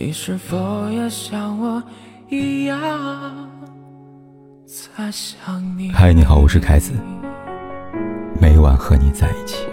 [0.00, 1.82] 你是否也像我
[2.28, 2.78] 一样
[4.64, 5.90] 在想你？
[5.90, 6.92] 嗨，你好，我是凯子，
[8.40, 9.66] 每晚和你在一起。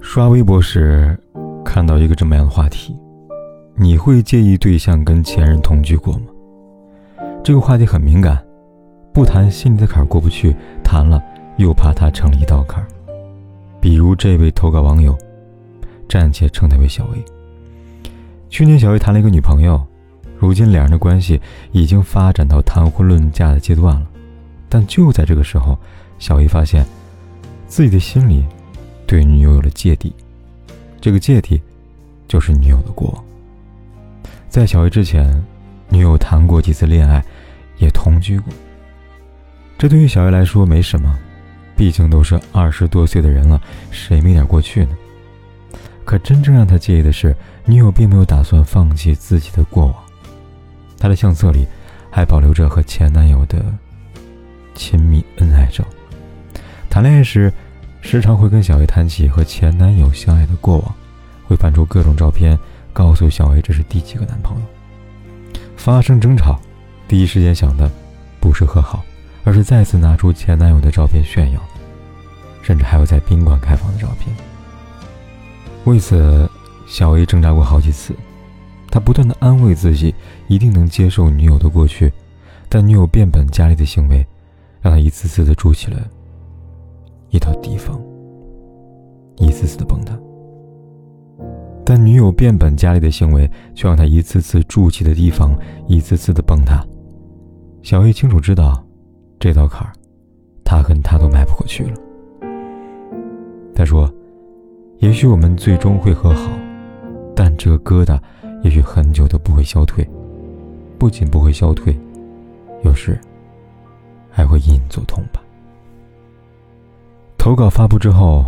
[0.00, 1.18] 刷微博时
[1.64, 2.96] 看到一个这么样的话题：
[3.74, 6.26] 你会介意对象跟前任同居过吗？
[7.42, 8.40] 这个话题很敏感，
[9.12, 10.54] 不谈心里的坎过不去，
[10.84, 11.20] 谈了。
[11.56, 12.86] 又怕他成了一道坎儿，
[13.80, 15.16] 比如这位投稿网友，
[16.08, 17.24] 暂且称他为小 A。
[18.48, 19.84] 去年小 A 谈了一个女朋友，
[20.38, 21.40] 如今两人的关系
[21.72, 24.06] 已经发展到谈婚论嫁的阶段了。
[24.68, 25.78] 但就在这个时候，
[26.18, 26.84] 小 A 发现
[27.66, 28.44] 自己的心里
[29.06, 30.12] 对女友有了芥蒂，
[31.00, 31.60] 这个芥蒂
[32.28, 33.24] 就是女友的过往。
[34.48, 35.42] 在小 A 之前，
[35.88, 37.24] 女友谈过几次恋爱，
[37.78, 38.52] 也同居过，
[39.78, 41.16] 这对于小 A 来说没什么。
[41.76, 44.96] 毕竟都是二十多岁的人了，谁没点过去呢？
[46.04, 49.94] 可真正让他介意的是，女友并没有打算放弃自己的过往。
[50.98, 51.66] 他的相册里
[52.10, 53.62] 还保留着和前男友的
[54.74, 55.84] 亲密恩爱照。
[56.88, 57.52] 谈恋爱时，
[58.00, 60.94] 时常会跟小 A 谈起和前男友相爱的过往，
[61.46, 62.58] 会翻出各种照片，
[62.92, 64.62] 告诉小 A 这是第几个男朋友。
[65.76, 66.58] 发生争吵，
[67.06, 67.90] 第一时间想的
[68.40, 69.04] 不是和好。
[69.46, 71.60] 而是再次拿出前男友的照片炫耀，
[72.62, 74.34] 甚至还有在宾馆开房的照片。
[75.84, 76.50] 为此，
[76.84, 78.12] 小 A 挣扎过好几次，
[78.90, 80.12] 他不断的安慰自己，
[80.48, 82.12] 一定能接受女友的过去，
[82.68, 84.26] 但女友变本加厉的行为，
[84.80, 86.10] 让他一次次的筑起了
[87.30, 88.02] 一道堤防，
[89.36, 90.12] 一次次的崩塌。
[91.84, 96.84] 但女友变本加厉的行为，却让他一次次筑起的地方，一次次的崩塌。
[97.84, 98.85] 小 A 清楚知道。
[99.38, 99.92] 这道坎儿，
[100.64, 101.94] 他跟他都迈不过去了。
[103.74, 104.12] 他说
[105.00, 106.50] ：“也许我们最终会和好，
[107.34, 108.18] 但这个疙瘩
[108.62, 110.08] 也许很久都不会消退。
[110.98, 111.94] 不仅不会消退，
[112.82, 113.18] 有时
[114.30, 115.42] 还会隐隐作痛吧。”
[117.36, 118.46] 投稿发布之后，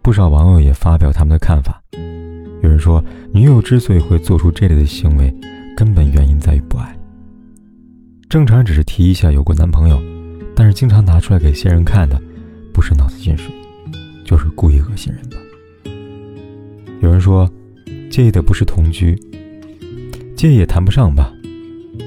[0.00, 1.82] 不少网友也发表他们的看法。
[2.62, 5.34] 有人说，女友之所以会做出这类的行为，
[5.76, 6.96] 根本原因在于不爱。
[8.28, 10.00] 正常人只是提一下有过男朋友。
[10.58, 12.20] 但是经常拿出来给新人看的，
[12.74, 13.48] 不是脑子进水，
[14.24, 15.36] 就是故意恶心人吧。
[17.00, 17.48] 有人说，
[18.10, 19.14] 介意的不是同居，
[20.34, 21.32] 介意也谈不上吧，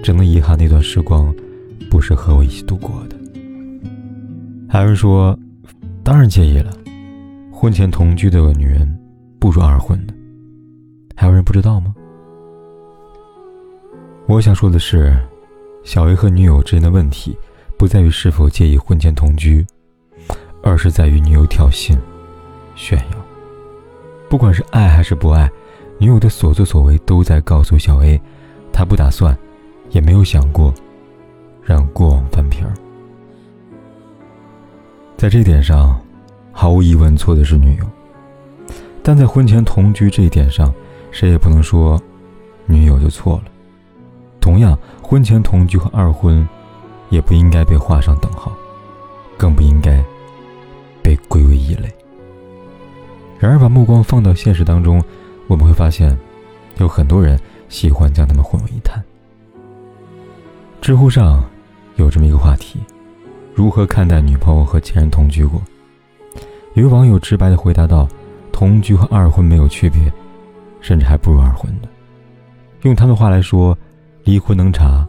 [0.00, 1.34] 只能遗憾那段时光
[1.90, 3.16] 不是和我一起度过的。
[4.68, 5.36] 还有人说，
[6.04, 6.72] 当然介意了，
[7.50, 8.88] 婚前同居的女人
[9.40, 10.14] 不如二婚的。
[11.16, 11.92] 还有人不知道吗？
[14.28, 15.12] 我想说的是，
[15.82, 17.36] 小 A 和女友之间的问题。
[17.78, 19.66] 不在于是否介意婚前同居，
[20.62, 21.96] 而是在于女友挑衅、
[22.74, 23.18] 炫耀。
[24.28, 25.50] 不管是爱还是不爱，
[25.98, 28.20] 女友的所作所为都在告诉小 A，
[28.72, 29.36] 她不打算，
[29.90, 30.72] 也没有想过
[31.62, 32.72] 让过往翻篇儿。
[35.16, 36.00] 在这一点上，
[36.52, 37.84] 毫无疑问错的是女友，
[39.02, 40.72] 但在婚前同居这一点上，
[41.10, 42.00] 谁也不能说
[42.64, 43.44] 女友就错了。
[44.40, 46.46] 同样，婚前同居和二婚。
[47.10, 48.52] 也不应该被画上等号，
[49.36, 50.04] 更不应该
[51.02, 51.92] 被归为异类。
[53.38, 55.02] 然而，把目光放到现实当中，
[55.46, 56.16] 我们会发现，
[56.78, 59.02] 有很多人喜欢将他们混为一谈。
[60.80, 61.44] 知乎上
[61.96, 62.80] 有这么一个话题：
[63.54, 65.60] 如何看待女朋友和前任同居过？
[66.74, 68.08] 有个网友直白的回答道
[68.52, 70.12] ：“同居和二婚没有区别，
[70.80, 71.88] 甚至还不如二婚的。
[72.82, 73.76] 用他的话来说，
[74.24, 75.06] 离婚能查，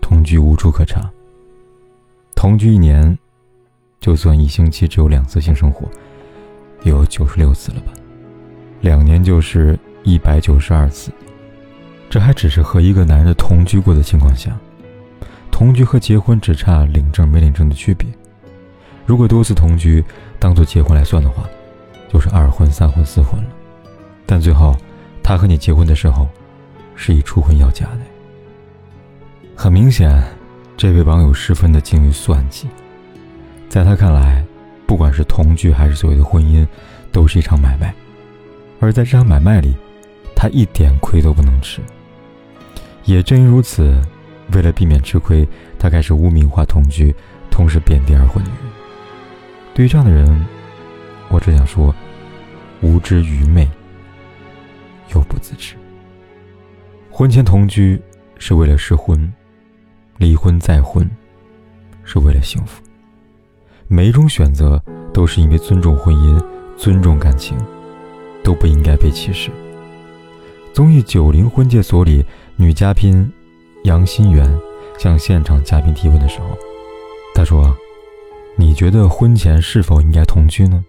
[0.00, 1.10] 同居无处可查。”
[2.38, 3.18] 同居一年，
[3.98, 5.88] 就算一星期只有两次性生活，
[6.84, 7.92] 也有九十六次了吧？
[8.80, 11.10] 两年就是一百九十二次，
[12.08, 14.56] 这还只是和一个男人的同居过的情况下。
[15.50, 18.08] 同居和结婚只差领证没领证的区别。
[19.04, 20.04] 如果多次同居
[20.38, 21.42] 当做结婚来算的话，
[22.08, 23.50] 就是二婚、三婚、四婚了。
[24.24, 24.76] 但最后，
[25.24, 26.28] 他和你结婚的时候，
[26.94, 27.98] 是以初婚要嫁的。
[29.56, 30.22] 很明显。
[30.78, 32.68] 这位网友十分的精于算计，
[33.68, 34.44] 在他看来，
[34.86, 36.64] 不管是同居还是所谓的婚姻，
[37.10, 37.92] 都是一场买卖，
[38.78, 39.74] 而在这场买卖里，
[40.36, 41.80] 他一点亏都不能吃。
[43.06, 44.00] 也正因如此，
[44.52, 45.44] 为了避免吃亏，
[45.80, 47.12] 他开始污名化同居，
[47.50, 48.58] 同时贬低二婚女人。
[49.74, 50.46] 对于这样的人，
[51.28, 51.92] 我只想说：
[52.82, 53.68] 无知愚昧，
[55.12, 55.74] 又不自知。
[57.10, 58.00] 婚前同居
[58.38, 59.32] 是为了试婚。
[60.18, 61.08] 离婚再婚，
[62.02, 62.82] 是为了幸福。
[63.86, 64.82] 每一种选择
[65.14, 66.38] 都是因为尊重婚姻、
[66.76, 67.56] 尊重感情，
[68.42, 69.48] 都不应该被歧视。
[70.74, 72.24] 综艺《九零婚介所》里，
[72.56, 73.32] 女嘉宾
[73.84, 74.44] 杨心媛
[74.98, 76.58] 向现场嘉宾提问的时候，
[77.32, 77.72] 她说
[78.58, 80.84] ：“你觉得婚前是否应该同居呢？”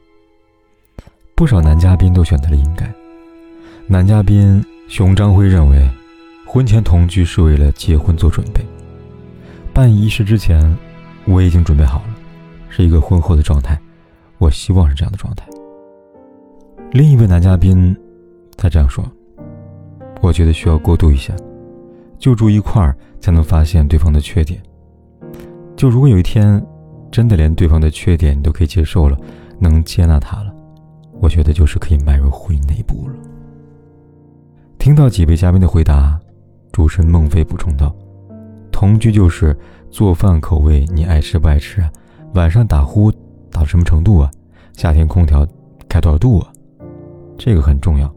[1.35, 2.91] 不少男嘉宾都选择了应该。
[3.85, 5.87] 男嘉宾熊章辉认为，
[6.47, 8.65] 婚前同居是为了结婚做准备。
[9.79, 10.77] 办仪式之前，
[11.23, 12.15] 我已经准备好了，
[12.67, 13.79] 是一个婚后的状态。
[14.37, 15.47] 我希望是这样的状态。
[16.91, 17.95] 另一位男嘉宾，
[18.57, 19.01] 他这样说。
[20.19, 21.33] 我觉得需要过渡一下，
[22.17, 24.61] 就住一块儿才能发现对方的缺点。
[25.77, 26.61] 就如果有一天，
[27.09, 29.17] 真的连对方的缺点你都可以接受了，
[29.61, 30.53] 能接纳他了，
[31.21, 33.13] 我觉得就是可以迈入婚姻那一步了。
[34.77, 36.19] 听到几位嘉宾的回答，
[36.73, 37.95] 主持人孟非补充道
[38.79, 39.53] ：“同居就是
[39.91, 41.91] 做饭口味你爱吃不爱吃啊？
[42.35, 43.11] 晚上打呼
[43.51, 44.31] 打到什么程度啊？
[44.71, 45.45] 夏天空调
[45.89, 46.49] 开多少度啊？
[47.37, 48.09] 这个很重要。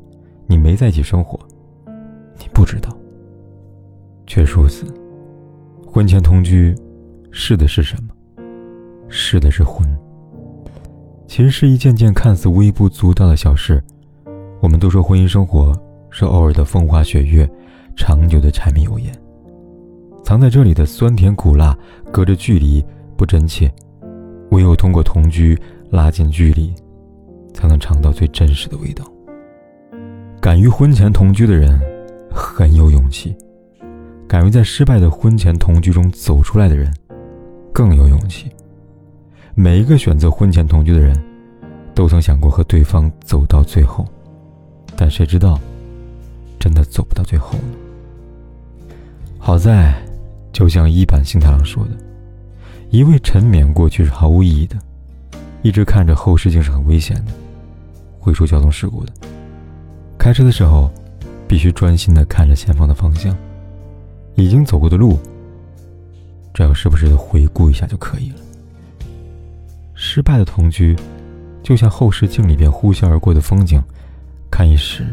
[0.46, 1.36] 你没在一起生活。”
[2.38, 2.96] 你不知道，
[4.24, 4.86] 却如此。
[5.84, 6.72] 婚前同居，
[7.32, 8.14] 试的是什么？
[9.08, 9.84] 试的是婚。
[11.26, 13.82] 其实是一件件看似微不足道的小事。
[14.60, 15.72] 我们都说婚姻生活
[16.08, 17.50] 是偶尔的风花雪月，
[17.96, 19.12] 长久的柴米油盐。
[20.32, 21.76] 藏在这里的酸甜苦辣，
[22.10, 22.82] 隔着距离
[23.18, 23.70] 不真切。
[24.50, 25.54] 唯有通过同居
[25.90, 26.72] 拉近距离，
[27.52, 29.04] 才能尝到最真实的味道。
[30.40, 31.78] 敢于婚前同居的人。
[32.30, 33.36] 很有勇气，
[34.26, 36.90] 敢于在失败的婚前同居中走出来的人，
[37.70, 38.50] 更有勇气。
[39.54, 41.14] 每一个选择婚前同居的人，
[41.94, 44.06] 都曾想过和对方走到最后，
[44.96, 45.60] 但谁知道，
[46.58, 48.94] 真的走不到最后呢？
[49.38, 49.94] 好在，
[50.52, 51.90] 就像一坂幸太郎说的
[52.90, 54.76] ：“一味沉湎过去是毫无意义的，
[55.62, 57.32] 一直看着后视镜是很危险的，
[58.18, 59.12] 会出交通事故的。
[60.18, 60.90] 开车的时候。”
[61.48, 63.36] 必须专心的看着前方的方向，
[64.36, 65.18] 已经走过的路，
[66.54, 68.36] 只要时不时的回顾一下就可以了。
[69.92, 70.96] 失败的同居，
[71.62, 73.82] 就像后视镜里边呼啸而过的风景，
[74.50, 75.04] 看一时，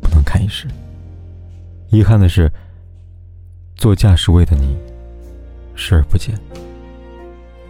[0.00, 0.68] 不能看一世。
[1.88, 2.48] 遗憾的是，
[3.76, 4.76] 坐驾驶位的你
[5.74, 6.34] 视而不见，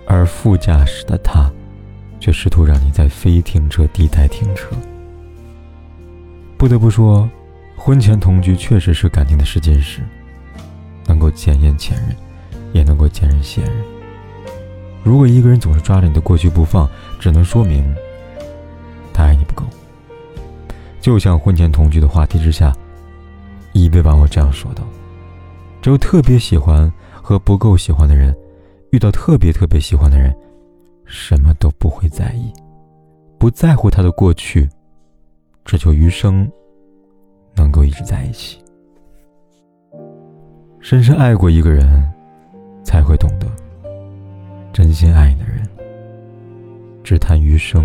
[0.06, 1.51] 而副驾驶的他，
[2.21, 4.69] 却试图让你在非停车地带停车。
[6.56, 7.29] 不得不说。
[7.77, 10.01] 婚前同居确实是感情的试金石，
[11.06, 12.17] 能够检验前任，
[12.73, 13.75] 也能够检验现任。
[15.03, 17.85] 如果一个人总是抓着你的过去不放，只能说明
[19.12, 19.65] 他爱你不够。
[21.01, 22.73] 就像婚前同居的话题之下，
[23.73, 24.83] 一位网友这样说道
[25.85, 28.35] ：“只有特别喜欢和不够喜欢的人，
[28.91, 30.35] 遇到特别特别喜欢的人，
[31.05, 32.51] 什么都不会在意，
[33.39, 34.67] 不在乎他的过去，
[35.63, 36.51] 只求余生。”
[37.55, 38.65] 能够一直在一起，
[40.81, 42.11] 深深爱过一个人，
[42.83, 43.47] 才会懂得，
[44.73, 45.69] 真心爱你的人，
[47.03, 47.85] 只谈余生，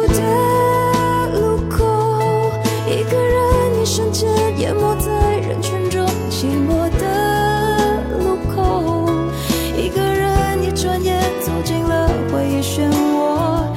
[12.73, 13.67] 漩涡，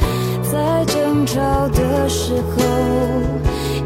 [0.53, 2.63] 在争吵的时候，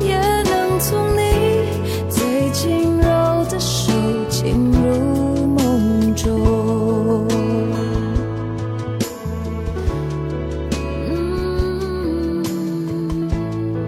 [0.06, 1.64] 也能从你
[2.10, 3.90] 最轻柔的手
[4.28, 7.26] 进入梦中。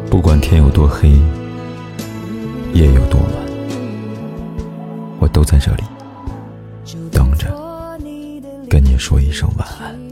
[0.08, 1.10] 不管天有多黑，
[2.72, 3.30] 夜有多晚，
[5.18, 5.82] 我都在这里
[7.12, 7.54] 等着，
[8.70, 10.09] 跟你说一声晚安。